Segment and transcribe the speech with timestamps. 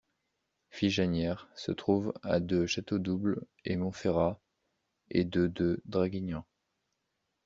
[0.71, 4.41] Figanière se trouve à de Châteaudouble et Montferrat
[5.11, 6.43] et de de Draguignan.